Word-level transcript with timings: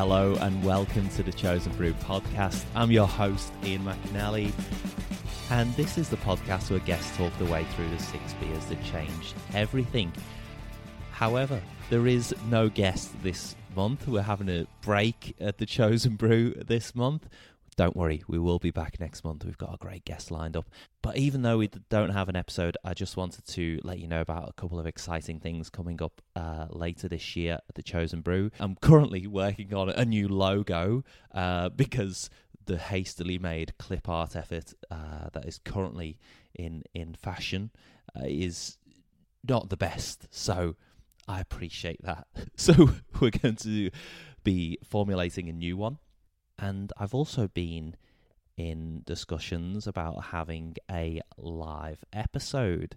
Hello 0.00 0.34
and 0.40 0.64
welcome 0.64 1.10
to 1.10 1.22
the 1.22 1.30
Chosen 1.30 1.72
Brew 1.74 1.92
podcast. 1.92 2.64
I'm 2.74 2.90
your 2.90 3.06
host, 3.06 3.52
Ian 3.62 3.84
McNally, 3.84 4.50
and 5.50 5.74
this 5.74 5.98
is 5.98 6.08
the 6.08 6.16
podcast 6.16 6.70
where 6.70 6.78
guests 6.78 7.14
talk 7.18 7.36
their 7.36 7.52
way 7.52 7.64
through 7.74 7.90
the 7.90 7.98
six 7.98 8.32
beers 8.40 8.64
that 8.64 8.82
changed 8.82 9.34
everything. 9.52 10.10
However, 11.12 11.60
there 11.90 12.06
is 12.06 12.34
no 12.48 12.70
guest 12.70 13.10
this 13.22 13.54
month. 13.76 14.08
We're 14.08 14.22
having 14.22 14.48
a 14.48 14.66
break 14.80 15.36
at 15.38 15.58
the 15.58 15.66
Chosen 15.66 16.16
Brew 16.16 16.54
this 16.54 16.94
month. 16.94 17.28
Don't 17.80 17.96
worry, 17.96 18.22
we 18.28 18.38
will 18.38 18.58
be 18.58 18.70
back 18.70 19.00
next 19.00 19.24
month. 19.24 19.42
We've 19.42 19.56
got 19.56 19.72
a 19.72 19.78
great 19.78 20.04
guest 20.04 20.30
lined 20.30 20.54
up. 20.54 20.68
But 21.00 21.16
even 21.16 21.40
though 21.40 21.56
we 21.56 21.70
don't 21.88 22.10
have 22.10 22.28
an 22.28 22.36
episode, 22.36 22.76
I 22.84 22.92
just 22.92 23.16
wanted 23.16 23.46
to 23.46 23.80
let 23.82 23.98
you 23.98 24.06
know 24.06 24.20
about 24.20 24.50
a 24.50 24.52
couple 24.52 24.78
of 24.78 24.86
exciting 24.86 25.40
things 25.40 25.70
coming 25.70 26.02
up 26.02 26.20
uh, 26.36 26.66
later 26.68 27.08
this 27.08 27.36
year 27.36 27.54
at 27.54 27.74
the 27.74 27.82
Chosen 27.82 28.20
Brew. 28.20 28.50
I'm 28.60 28.76
currently 28.82 29.26
working 29.26 29.72
on 29.72 29.88
a 29.88 30.04
new 30.04 30.28
logo 30.28 31.04
uh, 31.32 31.70
because 31.70 32.28
the 32.66 32.76
hastily 32.76 33.38
made 33.38 33.78
clip 33.78 34.10
art 34.10 34.36
effort 34.36 34.74
uh, 34.90 35.30
that 35.32 35.46
is 35.46 35.58
currently 35.64 36.18
in 36.54 36.82
in 36.92 37.14
fashion 37.14 37.70
uh, 38.14 38.26
is 38.26 38.76
not 39.48 39.70
the 39.70 39.78
best. 39.78 40.28
So 40.30 40.76
I 41.26 41.40
appreciate 41.40 42.02
that. 42.02 42.26
So 42.56 42.74
we're 43.20 43.30
going 43.30 43.56
to 43.56 43.88
be 44.44 44.76
formulating 44.84 45.48
a 45.48 45.54
new 45.54 45.78
one 45.78 45.96
and 46.60 46.92
I've 46.98 47.14
also 47.14 47.48
been 47.48 47.96
in 48.56 49.02
discussions 49.06 49.86
about 49.86 50.24
having 50.24 50.76
a 50.90 51.22
live 51.38 52.04
episode. 52.12 52.96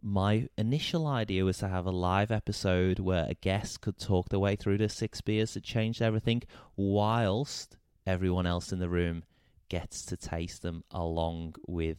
My 0.00 0.48
initial 0.56 1.06
idea 1.06 1.44
was 1.44 1.58
to 1.58 1.68
have 1.68 1.86
a 1.86 1.90
live 1.90 2.30
episode 2.30 2.98
where 2.98 3.26
a 3.28 3.34
guest 3.34 3.82
could 3.82 3.98
talk 3.98 4.30
their 4.30 4.40
way 4.40 4.56
through 4.56 4.78
the 4.78 4.88
six 4.88 5.20
beers 5.20 5.54
that 5.54 5.62
changed 5.62 6.00
everything, 6.00 6.42
whilst 6.74 7.76
everyone 8.06 8.46
else 8.46 8.72
in 8.72 8.78
the 8.78 8.88
room 8.88 9.22
gets 9.68 10.04
to 10.06 10.16
taste 10.16 10.62
them 10.62 10.82
along 10.90 11.54
with 11.68 11.98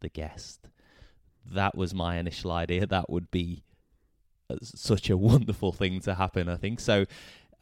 the 0.00 0.08
guest. 0.08 0.68
That 1.46 1.76
was 1.76 1.94
my 1.94 2.16
initial 2.16 2.50
idea. 2.50 2.86
That 2.86 3.08
would 3.08 3.30
be 3.30 3.62
uh, 4.50 4.56
such 4.62 5.08
a 5.08 5.16
wonderful 5.16 5.72
thing 5.72 6.00
to 6.00 6.14
happen, 6.14 6.48
I 6.48 6.56
think. 6.56 6.80
So 6.80 7.06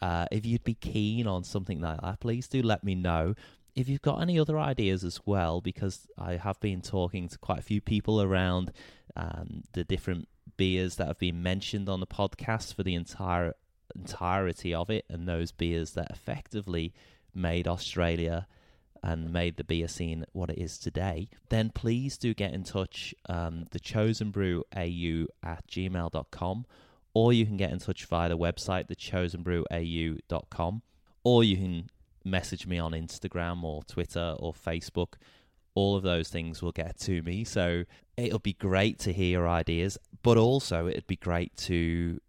uh, 0.00 0.26
if 0.30 0.46
you'd 0.46 0.64
be 0.64 0.74
keen 0.74 1.26
on 1.26 1.44
something 1.44 1.80
like 1.80 2.00
that, 2.00 2.20
please 2.20 2.48
do 2.48 2.62
let 2.62 2.84
me 2.84 2.94
know. 2.94 3.34
If 3.74 3.88
you've 3.88 4.02
got 4.02 4.20
any 4.20 4.38
other 4.38 4.58
ideas 4.58 5.04
as 5.04 5.20
well, 5.24 5.60
because 5.60 6.08
I 6.18 6.36
have 6.36 6.58
been 6.60 6.80
talking 6.80 7.28
to 7.28 7.38
quite 7.38 7.60
a 7.60 7.62
few 7.62 7.80
people 7.80 8.20
around 8.20 8.72
um, 9.16 9.62
the 9.72 9.84
different 9.84 10.28
beers 10.56 10.96
that 10.96 11.06
have 11.06 11.18
been 11.18 11.42
mentioned 11.42 11.88
on 11.88 12.00
the 12.00 12.06
podcast 12.06 12.74
for 12.74 12.82
the 12.82 12.94
entire 12.94 13.54
entirety 13.94 14.74
of 14.74 14.90
it, 14.90 15.04
and 15.08 15.28
those 15.28 15.52
beers 15.52 15.92
that 15.92 16.10
effectively 16.10 16.92
made 17.34 17.68
Australia 17.68 18.46
and 19.02 19.32
made 19.32 19.56
the 19.56 19.64
beer 19.64 19.88
scene 19.88 20.24
what 20.32 20.50
it 20.50 20.58
is 20.58 20.78
today, 20.78 21.28
then 21.50 21.70
please 21.70 22.18
do 22.18 22.34
get 22.34 22.52
in 22.52 22.64
touch. 22.64 23.14
Um, 23.28 23.66
the 23.70 23.78
Chosen 23.78 24.30
Brew 24.30 24.64
AU 24.76 25.26
at 25.42 25.66
gmail.com 25.68 26.66
or 27.18 27.32
you 27.32 27.44
can 27.44 27.56
get 27.56 27.72
in 27.72 27.80
touch 27.80 28.04
via 28.04 28.28
the 28.28 28.38
website, 28.38 28.86
thechosenbrewau.com, 28.86 30.82
or 31.24 31.42
you 31.42 31.56
can 31.56 31.90
message 32.24 32.64
me 32.64 32.78
on 32.78 32.92
Instagram 32.92 33.64
or 33.64 33.82
Twitter 33.82 34.36
or 34.38 34.52
Facebook. 34.52 35.14
All 35.74 35.96
of 35.96 36.04
those 36.04 36.28
things 36.28 36.62
will 36.62 36.70
get 36.70 36.96
to 37.00 37.20
me. 37.22 37.42
So 37.42 37.82
it'll 38.16 38.38
be 38.38 38.52
great 38.52 39.00
to 39.00 39.12
hear 39.12 39.30
your 39.30 39.48
ideas, 39.48 39.98
but 40.22 40.36
also 40.38 40.86
it'd 40.86 41.08
be 41.08 41.16
great 41.16 41.56
to 41.56 42.20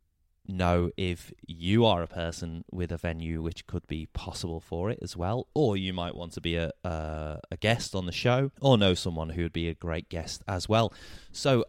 know 0.47 0.89
if 0.97 1.31
you 1.45 1.85
are 1.85 2.01
a 2.01 2.07
person 2.07 2.65
with 2.71 2.91
a 2.91 2.97
venue 2.97 3.43
which 3.43 3.67
could 3.67 3.85
be 3.85 4.07
possible 4.07 4.59
for 4.59 4.89
it 4.89 4.97
as 5.03 5.15
well, 5.15 5.45
or 5.53 5.77
you 5.77 5.93
might 5.93 6.15
want 6.15 6.31
to 6.31 6.41
be 6.41 6.55
a, 6.55 6.71
a, 6.83 7.39
a 7.51 7.57
guest 7.57 7.93
on 7.93 8.07
the 8.07 8.11
show, 8.11 8.49
or 8.59 8.75
know 8.75 8.95
someone 8.95 9.29
who 9.29 9.43
would 9.43 9.53
be 9.53 9.69
a 9.69 9.75
great 9.75 10.09
guest 10.09 10.41
as 10.47 10.67
well. 10.67 10.91
So 11.31 11.65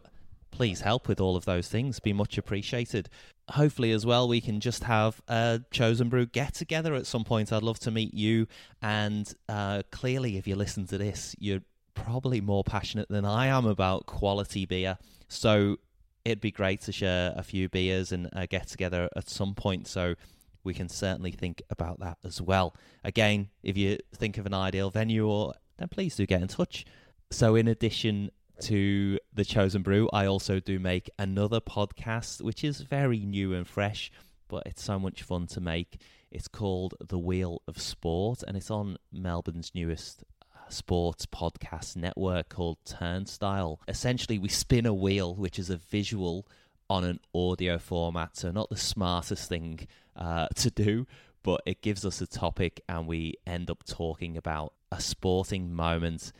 please 0.51 0.81
help 0.81 1.07
with 1.07 1.19
all 1.19 1.35
of 1.35 1.45
those 1.45 1.67
things. 1.67 1.99
Be 1.99 2.13
much 2.13 2.37
appreciated. 2.37 3.09
Hopefully, 3.49 3.91
as 3.91 4.05
well, 4.05 4.27
we 4.27 4.41
can 4.41 4.59
just 4.59 4.83
have 4.83 5.21
a 5.27 5.61
Chosen 5.71 6.09
Brew 6.09 6.25
get 6.25 6.53
together 6.53 6.93
at 6.93 7.07
some 7.07 7.23
point. 7.23 7.51
I'd 7.51 7.63
love 7.63 7.79
to 7.79 7.91
meet 7.91 8.13
you. 8.13 8.47
And 8.81 9.31
uh, 9.49 9.83
clearly, 9.91 10.37
if 10.37 10.47
you 10.47 10.55
listen 10.55 10.85
to 10.87 10.97
this, 10.97 11.35
you're 11.39 11.61
probably 11.93 12.41
more 12.41 12.63
passionate 12.63 13.09
than 13.09 13.25
I 13.25 13.47
am 13.47 13.65
about 13.65 14.05
quality 14.05 14.65
beer. 14.65 14.97
So 15.27 15.77
it'd 16.23 16.41
be 16.41 16.51
great 16.51 16.81
to 16.81 16.91
share 16.91 17.33
a 17.35 17.43
few 17.43 17.69
beers 17.69 18.11
and 18.11 18.29
uh, 18.33 18.45
get 18.49 18.67
together 18.67 19.09
at 19.15 19.29
some 19.29 19.55
point. 19.55 19.87
So 19.87 20.15
we 20.63 20.73
can 20.73 20.89
certainly 20.89 21.31
think 21.31 21.61
about 21.69 21.99
that 21.99 22.17
as 22.23 22.41
well. 22.41 22.75
Again, 23.03 23.49
if 23.63 23.77
you 23.77 23.97
think 24.13 24.37
of 24.37 24.45
an 24.45 24.53
ideal 24.53 24.89
venue, 24.89 25.27
or 25.27 25.53
then 25.77 25.87
please 25.87 26.15
do 26.15 26.25
get 26.25 26.41
in 26.41 26.47
touch. 26.47 26.85
So, 27.31 27.55
in 27.55 27.67
addition 27.67 28.29
to 28.61 29.17
the 29.33 29.43
Chosen 29.43 29.81
Brew, 29.81 30.07
I 30.13 30.27
also 30.27 30.59
do 30.59 30.79
make 30.79 31.09
another 31.17 31.59
podcast, 31.59 32.41
which 32.41 32.63
is 32.63 32.81
very 32.81 33.19
new 33.19 33.53
and 33.53 33.67
fresh, 33.67 34.11
but 34.47 34.63
it's 34.67 34.83
so 34.83 34.99
much 34.99 35.23
fun 35.23 35.47
to 35.47 35.61
make. 35.61 35.99
It's 36.29 36.47
called 36.47 36.93
The 37.05 37.17
Wheel 37.17 37.61
of 37.67 37.81
Sport, 37.81 38.43
and 38.47 38.55
it's 38.55 38.69
on 38.69 38.97
Melbourne's 39.11 39.71
newest 39.73 40.23
uh, 40.41 40.69
sports 40.69 41.25
podcast 41.25 41.95
network 41.95 42.49
called 42.49 42.77
Turnstile. 42.85 43.79
Essentially, 43.87 44.37
we 44.37 44.49
spin 44.49 44.85
a 44.85 44.93
wheel, 44.93 45.33
which 45.33 45.57
is 45.57 45.71
a 45.71 45.77
visual 45.77 46.47
on 46.87 47.03
an 47.03 47.19
audio 47.33 47.79
format, 47.79 48.37
so 48.37 48.51
not 48.51 48.69
the 48.69 48.77
smartest 48.77 49.49
thing 49.49 49.87
uh, 50.15 50.47
to 50.55 50.69
do, 50.69 51.07
but 51.41 51.61
it 51.65 51.81
gives 51.81 52.05
us 52.05 52.21
a 52.21 52.27
topic 52.27 52.81
and 52.87 53.07
we 53.07 53.33
end 53.47 53.71
up 53.71 53.83
talking 53.85 54.37
about 54.37 54.73
a 54.91 55.01
sporting 55.01 55.73
moment 55.73 56.31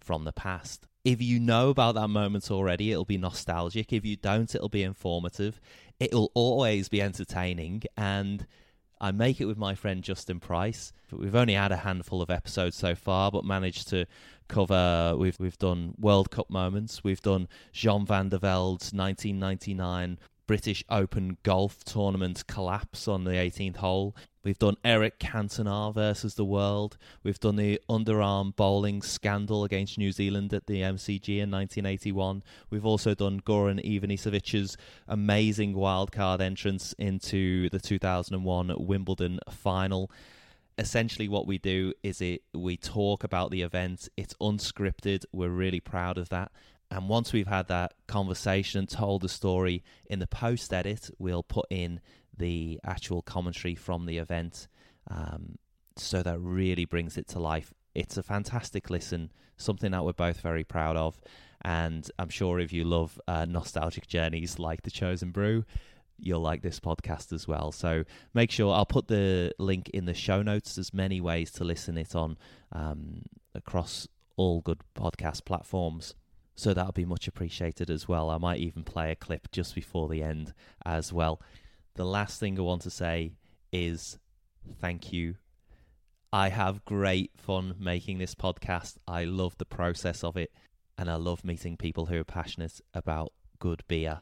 from 0.00 0.24
the 0.24 0.32
past 0.32 0.86
if 1.04 1.22
you 1.22 1.40
know 1.40 1.70
about 1.70 1.94
that 1.94 2.08
moment 2.08 2.50
already, 2.50 2.92
it'll 2.92 3.04
be 3.04 3.18
nostalgic. 3.18 3.92
If 3.92 4.04
you 4.04 4.16
don't, 4.16 4.54
it'll 4.54 4.68
be 4.68 4.82
informative. 4.82 5.60
It'll 5.98 6.30
always 6.34 6.88
be 6.88 7.00
entertaining. 7.00 7.82
And 7.96 8.46
I 9.00 9.10
make 9.12 9.40
it 9.40 9.46
with 9.46 9.56
my 9.56 9.74
friend 9.74 10.04
Justin 10.04 10.40
Price. 10.40 10.92
We've 11.10 11.34
only 11.34 11.54
had 11.54 11.72
a 11.72 11.78
handful 11.78 12.20
of 12.20 12.30
episodes 12.30 12.76
so 12.76 12.94
far, 12.94 13.30
but 13.30 13.44
managed 13.44 13.88
to 13.88 14.06
cover. 14.48 15.14
We've 15.16 15.38
we've 15.40 15.58
done 15.58 15.94
World 15.98 16.30
Cup 16.30 16.50
moments. 16.50 17.02
We've 17.02 17.22
done 17.22 17.48
Jean 17.72 18.04
van 18.04 18.28
der 18.28 18.38
Velde's 18.38 18.92
1999 18.92 20.18
British 20.50 20.82
Open 20.88 21.38
golf 21.44 21.84
tournament 21.84 22.44
collapse 22.48 23.06
on 23.06 23.22
the 23.22 23.30
18th 23.30 23.76
hole. 23.76 24.16
We've 24.42 24.58
done 24.58 24.78
Eric 24.84 25.20
Cantona 25.20 25.94
versus 25.94 26.34
the 26.34 26.44
world. 26.44 26.98
We've 27.22 27.38
done 27.38 27.54
the 27.54 27.80
underarm 27.88 28.56
bowling 28.56 29.00
scandal 29.00 29.62
against 29.62 29.96
New 29.96 30.10
Zealand 30.10 30.52
at 30.52 30.66
the 30.66 30.80
MCG 30.80 31.38
in 31.38 31.52
1981. 31.52 32.42
We've 32.68 32.84
also 32.84 33.14
done 33.14 33.38
Goran 33.42 33.78
Ivanisevic's 33.84 34.76
amazing 35.06 35.74
wildcard 35.74 36.40
entrance 36.40 36.96
into 36.98 37.70
the 37.70 37.78
2001 37.78 38.74
Wimbledon 38.76 39.38
final 39.48 40.10
essentially 40.78 41.28
what 41.28 41.46
we 41.46 41.58
do 41.58 41.92
is 42.02 42.22
it 42.22 42.42
we 42.54 42.74
talk 42.76 43.22
about 43.22 43.50
the 43.50 43.60
event 43.60 44.08
it's 44.16 44.32
unscripted 44.40 45.24
we're 45.30 45.50
really 45.50 45.80
proud 45.80 46.16
of 46.16 46.30
that 46.30 46.50
and 46.90 47.08
once 47.08 47.32
we've 47.32 47.46
had 47.46 47.68
that 47.68 47.94
conversation 48.08 48.80
and 48.80 48.88
told 48.88 49.22
the 49.22 49.28
story 49.28 49.84
in 50.06 50.18
the 50.18 50.26
post 50.26 50.72
edit, 50.72 51.10
we'll 51.18 51.42
put 51.42 51.66
in 51.70 52.00
the 52.36 52.80
actual 52.84 53.22
commentary 53.22 53.74
from 53.74 54.06
the 54.06 54.18
event. 54.18 54.66
Um, 55.08 55.56
so 55.96 56.22
that 56.22 56.40
really 56.40 56.84
brings 56.84 57.16
it 57.16 57.28
to 57.28 57.38
life. 57.38 57.72
It's 57.94 58.16
a 58.16 58.22
fantastic 58.22 58.90
listen, 58.90 59.30
something 59.56 59.92
that 59.92 60.04
we're 60.04 60.12
both 60.12 60.40
very 60.40 60.64
proud 60.64 60.96
of. 60.96 61.20
And 61.62 62.10
I'm 62.18 62.30
sure 62.30 62.58
if 62.58 62.72
you 62.72 62.84
love 62.84 63.20
uh, 63.28 63.44
nostalgic 63.44 64.06
journeys 64.06 64.58
like 64.58 64.82
The 64.82 64.90
Chosen 64.90 65.30
Brew, 65.30 65.64
you'll 66.18 66.40
like 66.40 66.62
this 66.62 66.80
podcast 66.80 67.32
as 67.32 67.46
well. 67.46 67.70
So 67.70 68.04
make 68.34 68.50
sure 68.50 68.74
I'll 68.74 68.86
put 68.86 69.08
the 69.08 69.52
link 69.58 69.90
in 69.90 70.06
the 70.06 70.14
show 70.14 70.42
notes. 70.42 70.74
There's 70.74 70.94
many 70.94 71.20
ways 71.20 71.50
to 71.52 71.64
listen 71.64 71.98
it 71.98 72.14
on 72.14 72.36
um, 72.72 73.22
across 73.54 74.08
all 74.36 74.60
good 74.60 74.80
podcast 74.94 75.44
platforms. 75.44 76.14
So 76.56 76.74
that'll 76.74 76.92
be 76.92 77.04
much 77.04 77.26
appreciated 77.26 77.90
as 77.90 78.06
well. 78.06 78.30
I 78.30 78.38
might 78.38 78.60
even 78.60 78.84
play 78.84 79.10
a 79.10 79.16
clip 79.16 79.50
just 79.50 79.74
before 79.74 80.08
the 80.08 80.22
end 80.22 80.52
as 80.84 81.12
well. 81.12 81.40
The 81.94 82.04
last 82.04 82.38
thing 82.38 82.58
I 82.58 82.62
want 82.62 82.82
to 82.82 82.90
say 82.90 83.32
is 83.72 84.18
thank 84.80 85.12
you. 85.12 85.36
I 86.32 86.50
have 86.50 86.84
great 86.84 87.32
fun 87.36 87.74
making 87.78 88.18
this 88.18 88.34
podcast. 88.34 88.98
I 89.08 89.24
love 89.24 89.56
the 89.58 89.64
process 89.64 90.22
of 90.22 90.36
it 90.36 90.52
and 90.96 91.10
I 91.10 91.16
love 91.16 91.44
meeting 91.44 91.76
people 91.76 92.06
who 92.06 92.20
are 92.20 92.24
passionate 92.24 92.80
about 92.94 93.32
good 93.58 93.82
beer. 93.88 94.20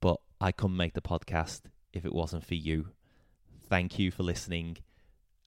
But 0.00 0.18
I 0.40 0.52
couldn't 0.52 0.76
make 0.76 0.94
the 0.94 1.02
podcast 1.02 1.62
if 1.92 2.04
it 2.04 2.14
wasn't 2.14 2.46
for 2.46 2.54
you. 2.54 2.88
Thank 3.68 3.98
you 3.98 4.10
for 4.10 4.22
listening 4.22 4.78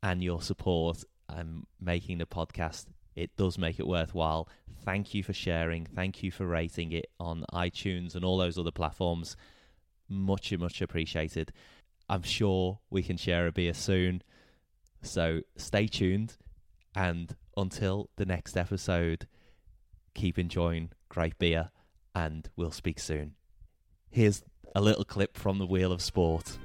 and 0.04 0.24
your 0.24 0.42
support 0.42 1.04
I'm 1.30 1.66
making 1.80 2.20
the 2.20 2.26
podcast 2.26 2.86
it 3.18 3.36
does 3.36 3.58
make 3.58 3.80
it 3.80 3.88
worthwhile. 3.88 4.48
Thank 4.86 5.14
you 5.14 5.24
for 5.24 5.34
sharing. 5.34 5.86
Thank 5.86 6.22
you 6.24 6.32
for 6.32 6.46
rating 6.46 6.92
it 6.94 7.08
on 7.20 7.46
iTunes 7.52 8.16
and 8.16 8.24
all 8.24 8.38
those 8.38 8.58
other 8.58 8.72
platforms. 8.72 9.36
Much, 10.08 10.56
much 10.58 10.82
appreciated. 10.82 11.52
I'm 12.08 12.22
sure 12.22 12.80
we 12.90 13.04
can 13.04 13.18
share 13.18 13.48
a 13.48 13.52
beer 13.52 13.74
soon. 13.74 14.22
So 15.02 15.42
stay 15.58 15.88
tuned. 15.88 16.38
And 16.96 17.36
until 17.58 18.10
the 18.16 18.26
next 18.26 18.56
episode, 18.56 19.28
keep 20.14 20.38
enjoying 20.38 20.92
great 21.10 21.38
beer 21.40 21.72
and 22.14 22.48
we'll 22.56 22.72
speak 22.72 23.00
soon. 23.00 23.34
Here's 24.12 24.44
a 24.76 24.82
little 24.82 25.06
clip 25.06 25.38
from 25.38 25.58
the 25.58 25.66
Wheel 25.66 25.92
of 25.92 26.02
Sport. 26.02 26.58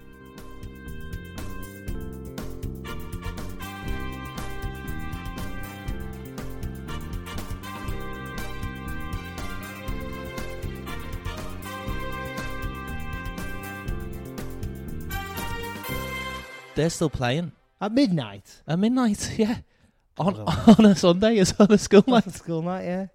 They're 16.83 16.91
still 16.91 17.11
playing 17.11 17.53
At 17.81 17.93
midnight. 17.93 18.61
at 18.67 18.77
midnight. 18.77 19.35
Yeah, 19.39 19.59
on 20.19 20.35
Oh. 20.37 20.75
on 20.81 20.85
a 20.85 20.97
Sunday 20.97 21.39
as 21.39 21.55
on 21.61 21.71
a 21.71 21.79
school 21.79 22.03
night. 22.09 22.25
That's 22.25 22.39
school 22.39 22.61
night, 22.61 22.85
yeah. 22.87 23.07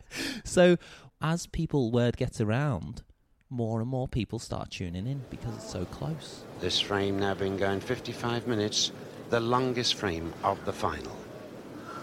So 0.46 0.78
as 1.22 1.48
people 1.48 1.92
word 1.92 2.16
gets 2.16 2.40
around, 2.40 3.04
more 3.50 3.81
and 3.81 3.90
more 3.90 4.08
people 4.08 4.40
start 4.40 4.72
tuning 4.72 5.06
in 5.06 5.25
because 5.30 5.54
it's 5.56 5.69
so 5.69 5.84
close. 5.84 6.46
This 6.62 6.80
frame 6.80 7.19
now 7.19 7.34
been 7.34 7.58
going 7.58 7.81
55 7.81 8.48
minutes, 8.48 8.94
the 9.31 9.42
longest 9.42 9.96
frame 9.96 10.31
of 10.46 10.64
the 10.64 10.72
final. 10.72 11.18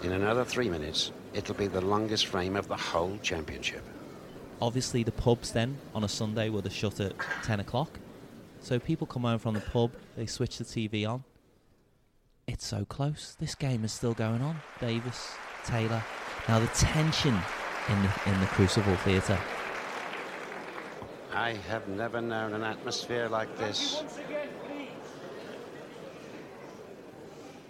In 0.03 0.11
another 0.11 0.45
three 0.45 0.69
minutes, 0.69 1.11
it'll 1.33 1.55
be 1.55 1.65
the 1.65 1.81
longest 1.81 2.27
frame 2.27 2.55
of 2.55 2.67
the 2.67 2.77
whole 2.77 3.17
championship. 3.23 3.81
Obviously, 4.61 5.01
the 5.01 5.11
pubs 5.11 5.51
then 5.51 5.79
on 5.95 6.03
a 6.03 6.07
Sunday 6.07 6.49
will 6.49 6.61
shut 6.69 6.99
at 6.99 7.13
ten 7.43 7.59
o'clock. 7.59 7.97
So 8.61 8.77
people 8.77 9.07
come 9.07 9.23
home 9.23 9.39
from 9.39 9.55
the 9.55 9.61
pub, 9.61 9.93
they 10.15 10.27
switch 10.27 10.59
the 10.59 10.63
TV 10.63 11.09
on. 11.09 11.23
It's 12.47 12.65
so 12.65 12.85
close. 12.85 13.35
This 13.39 13.55
game 13.55 13.83
is 13.83 13.91
still 13.91 14.13
going 14.13 14.41
on. 14.41 14.61
Davis, 14.79 15.33
Taylor. 15.65 16.03
Now 16.47 16.59
the 16.59 16.67
tension 16.67 17.33
in 17.89 18.01
the 18.03 18.11
in 18.27 18.39
the 18.39 18.45
Crucible 18.47 18.95
Theatre. 18.97 19.39
I 21.33 21.53
have 21.69 21.87
never 21.87 22.21
known 22.21 22.53
an 22.53 22.63
atmosphere 22.63 23.27
like 23.27 23.57
this. 23.57 24.03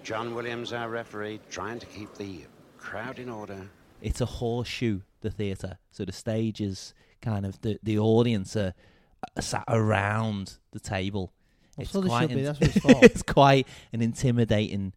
John 0.03 0.35
Williams, 0.35 0.71
our 0.71 0.89
referee, 0.89 1.39
trying 1.49 1.79
to 1.79 1.85
keep 1.87 2.13
the 2.15 2.41
crowd 2.77 3.17
in 3.17 3.29
order. 3.29 3.67
It's 4.01 4.21
a 4.21 4.25
horseshoe, 4.25 4.99
the 5.21 5.31
theatre. 5.31 5.79
So 5.91 6.05
the 6.05 6.11
stage 6.11 6.61
is 6.61 6.93
kind 7.21 7.45
of 7.45 7.59
the 7.61 7.79
the 7.81 7.97
audience 7.97 8.55
are, 8.57 8.73
are 9.37 9.41
sat 9.41 9.63
around 9.69 10.57
the 10.71 10.79
table. 10.81 11.31
That's 11.77 11.93
what 11.93 12.05
it 12.05 12.19
should 12.19 12.29
be, 12.29 12.39
in- 12.39 12.45
that's 12.45 12.59
what 12.59 12.69
it's 13.03 13.03
it's 13.15 13.21
quite 13.23 13.67
an 13.93 14.01
intimidating 14.01 14.93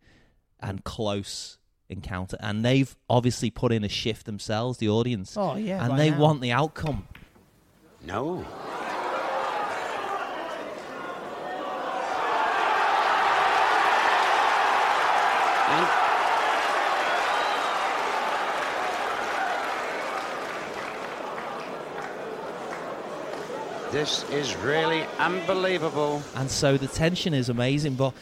and 0.61 0.83
close 0.85 1.59
encounter, 1.89 2.37
and 2.41 2.65
they've 2.65 2.95
obviously 3.09 3.51
put 3.51 3.73
in 3.73 3.83
a 3.85 3.89
shift 3.89 4.27
themselves, 4.27 4.79
the 4.79 4.89
audience, 4.89 5.37
Oh, 5.37 5.57
yeah. 5.57 5.85
and 5.85 5.99
they 5.99 6.11
now. 6.11 6.19
want 6.21 6.41
the 6.41 6.53
outcome. 6.53 7.09
No. 8.07 8.45
This 23.99 24.23
is 24.31 24.55
really 24.59 25.03
unbelievable. 25.19 26.23
And 26.37 26.49
so 26.49 26.77
the 26.77 26.87
tension 26.87 27.35
is 27.35 27.49
amazing, 27.49 27.95
but 27.97 28.15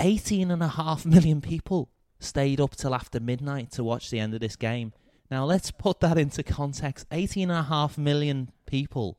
18 0.00 0.50
and 0.50 0.62
a 0.62 0.68
half 0.68 1.04
million 1.04 1.42
people 1.42 1.90
stayed 2.20 2.58
up 2.58 2.74
till 2.74 2.94
after 2.94 3.20
midnight 3.20 3.70
to 3.72 3.84
watch 3.84 4.08
the 4.08 4.18
end 4.18 4.32
of 4.32 4.40
this 4.40 4.56
game. 4.56 4.94
Now 5.30 5.44
let's 5.44 5.70
put 5.70 6.00
that 6.00 6.16
into 6.16 6.42
context. 6.42 7.04
18 7.12 7.50
and 7.50 7.58
a 7.60 7.64
half 7.64 7.98
million 7.98 8.50
people 8.64 9.18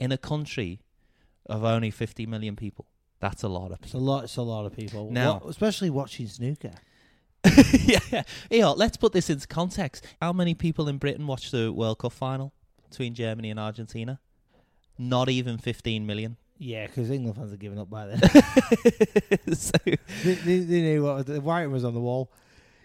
in 0.00 0.10
a 0.10 0.18
country 0.18 0.80
of 1.46 1.62
only 1.62 1.92
50 1.92 2.26
million 2.26 2.56
people. 2.56 2.86
That's 3.20 3.44
a 3.44 3.48
lot 3.48 3.70
of 3.70 3.78
It's 3.82 3.90
a 3.90 3.92
people. 3.92 4.00
lot. 4.00 4.24
It's 4.24 4.36
a 4.38 4.42
lot 4.42 4.66
of 4.66 4.72
people. 4.74 5.12
Now- 5.12 5.40
Wa- 5.44 5.50
especially 5.50 5.90
watching 5.90 6.26
snooker. 6.26 6.72
yeah. 7.84 8.24
Yeah, 8.50 8.66
let's 8.70 8.96
put 8.96 9.12
this 9.12 9.30
into 9.30 9.46
context. 9.46 10.04
How 10.20 10.32
many 10.32 10.54
people 10.54 10.88
in 10.88 10.98
Britain 10.98 11.28
watched 11.28 11.52
the 11.52 11.72
World 11.72 12.00
Cup 12.00 12.12
final 12.12 12.52
between 12.90 13.14
Germany 13.14 13.50
and 13.50 13.60
Argentina? 13.60 14.18
Not 14.98 15.28
even 15.28 15.58
15 15.58 16.06
million. 16.06 16.36
Yeah, 16.58 16.88
because 16.88 17.10
England 17.10 17.36
fans 17.36 17.52
are 17.52 17.56
giving 17.56 17.78
up 17.78 17.88
by 17.88 18.06
then. 18.06 18.20
so, 19.54 19.72
they, 19.84 20.34
they, 20.34 20.58
they 20.58 20.80
knew 20.80 21.04
what 21.04 21.26
the 21.26 21.40
writing 21.40 21.70
was 21.70 21.84
on 21.84 21.94
the 21.94 22.00
wall. 22.00 22.32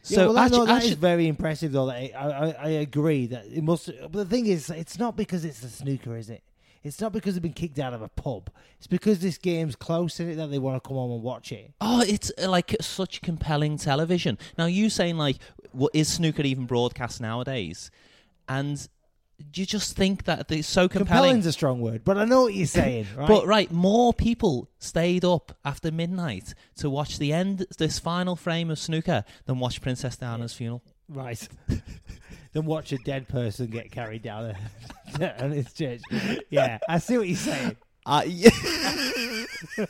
Yeah, 0.06 0.16
so 0.18 0.26
well, 0.26 0.34
that, 0.34 0.46
actu- 0.46 0.58
no, 0.58 0.66
that 0.66 0.84
is 0.84 0.94
very 0.94 1.28
impressive, 1.28 1.72
though. 1.72 1.88
That 1.88 1.96
I, 1.96 2.10
I, 2.16 2.52
I 2.52 2.70
agree 2.70 3.26
that 3.28 3.46
it 3.46 3.64
must. 3.64 3.90
But 4.02 4.12
the 4.12 4.26
thing 4.26 4.46
is, 4.46 4.70
it's 4.70 5.00
not 5.00 5.16
because 5.16 5.44
it's 5.44 5.62
the 5.62 5.70
snooker, 5.70 6.16
is 6.16 6.30
it? 6.30 6.44
It's 6.84 7.00
not 7.00 7.14
because 7.14 7.36
they've 7.36 7.42
been 7.42 7.54
kicked 7.54 7.80
out 7.80 7.94
of 7.94 8.02
a 8.02 8.10
pub. 8.10 8.50
It's 8.78 8.88
because 8.88 9.20
this 9.20 9.38
game's 9.38 9.76
close 9.76 10.20
in 10.20 10.30
it 10.30 10.36
that 10.36 10.52
they 10.52 10.60
want 10.60 10.84
to 10.84 10.86
come 10.86 10.98
home 10.98 11.12
and 11.14 11.24
watch 11.24 11.52
it. 11.54 11.72
Oh, 11.80 12.04
it's 12.06 12.32
uh, 12.38 12.50
like 12.50 12.76
such 12.82 13.22
compelling 13.22 13.78
television. 13.78 14.38
Now, 14.58 14.66
you 14.66 14.90
saying 14.90 15.18
like, 15.18 15.38
what 15.72 15.92
is 15.96 16.10
snooker 16.10 16.44
even 16.44 16.66
broadcast 16.66 17.22
nowadays? 17.22 17.90
And 18.50 18.86
you 19.54 19.66
just 19.66 19.96
think 19.96 20.26
that 20.26 20.52
it's 20.52 20.68
so 20.68 20.88
compelling. 20.88 21.08
Compelling's 21.08 21.46
a 21.46 21.52
strong 21.52 21.82
word, 21.82 22.04
but 22.04 22.18
I 22.18 22.26
know 22.26 22.44
what 22.44 22.54
you're 22.54 22.66
saying, 22.68 23.08
right? 23.18 23.28
But 23.28 23.46
right, 23.46 23.72
more 23.72 24.14
people 24.14 24.70
stayed 24.80 25.26
up 25.26 25.58
after 25.66 25.92
midnight 25.92 26.54
to 26.78 26.90
watch 26.90 27.18
the 27.20 27.34
end, 27.34 27.66
this 27.78 28.00
final 28.00 28.36
frame 28.36 28.70
of 28.70 28.80
snooker, 28.80 29.24
than 29.46 29.60
watch 29.60 29.82
Princess 29.82 30.16
Diana's 30.18 30.54
funeral. 30.54 30.84
right. 31.10 31.48
than 32.54 32.66
watch 32.66 32.92
a 32.92 32.98
dead 33.00 33.28
person 33.28 33.68
get 33.68 33.92
carried 33.92 34.22
down 34.22 34.56
a, 35.20 35.44
on 35.44 35.52
his 35.52 35.74
church. 35.74 36.02
Yeah, 36.50 36.78
I 36.88 37.00
see 37.00 37.18
what 37.18 37.28
you're 37.28 37.36
saying. 37.38 37.78
Uh, 38.06 38.24
yeah. 38.28 38.50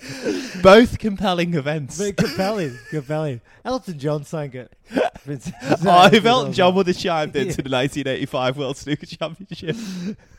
Both 0.62 0.98
compelling 0.98 1.54
events. 1.54 1.98
But 1.98 2.16
compelling, 2.16 2.78
compelling. 2.90 3.40
Elton 3.64 3.98
John 3.98 4.24
sang 4.24 4.52
it. 4.54 4.72
Oh, 5.84 6.08
if 6.12 6.24
Elton 6.24 6.52
John 6.52 6.74
would 6.74 6.86
have 6.86 6.96
chimed 6.96 7.36
into 7.36 7.60
the 7.62 7.68
1985 7.68 8.56
World 8.56 8.76
Snooker 8.76 9.06
Championship, 9.06 9.76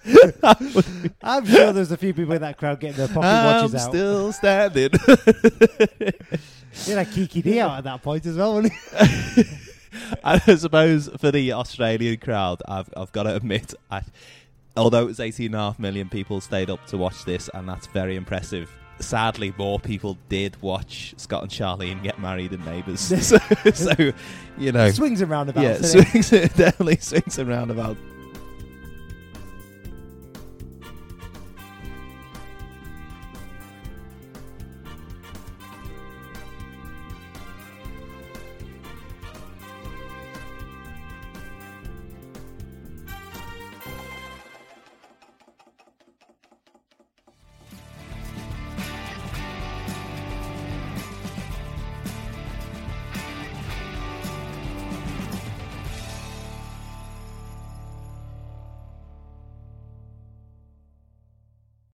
I'm 1.21 1.45
sure 1.45 1.73
there's 1.73 1.91
a 1.91 1.97
few 1.97 2.13
people 2.13 2.33
in 2.33 2.41
that 2.41 2.57
crowd 2.57 2.79
getting 2.79 2.97
their 2.97 3.07
pocket 3.07 3.27
I'm 3.27 3.61
watches 3.61 3.75
out. 3.75 3.89
still 3.89 4.31
standing. 4.31 4.89
Had 6.87 7.11
Kiki 7.11 7.41
Dee 7.41 7.59
out 7.59 7.77
at 7.77 7.83
that 7.83 8.01
point 8.01 8.25
as 8.25 8.37
well, 8.37 8.61
he? 8.61 8.71
I 10.23 10.39
suppose 10.55 11.09
for 11.19 11.31
the 11.31 11.53
Australian 11.53 12.17
crowd, 12.17 12.61
I've 12.67 12.89
I've 12.95 13.11
got 13.11 13.23
to 13.23 13.35
admit, 13.35 13.73
I, 13.91 14.01
although 14.77 15.03
it 15.03 15.07
was 15.07 15.19
18.5 15.19 15.77
million 15.79 16.09
people 16.09 16.41
stayed 16.41 16.69
up 16.69 16.85
to 16.87 16.97
watch 16.97 17.25
this, 17.25 17.49
and 17.53 17.67
that's 17.67 17.87
very 17.87 18.15
impressive. 18.15 18.71
Sadly, 18.99 19.53
more 19.57 19.79
people 19.79 20.17
did 20.27 20.61
watch 20.61 21.13
Scott 21.17 21.43
and 21.43 21.51
Charlene 21.51 22.03
get 22.03 22.19
married 22.19 22.51
in 22.53 22.63
Neighbours. 22.65 22.99
so, 22.99 23.37
so, 23.73 24.11
you 24.57 24.71
know, 24.71 24.89
Swings 24.91 25.21
and 25.21 25.29
roundabouts. 25.31 25.95
yeah, 25.95 26.03
swings, 26.03 26.29
definitely 26.55 26.97
swings 26.97 27.37
and 27.37 27.49
roundabouts. 27.49 27.99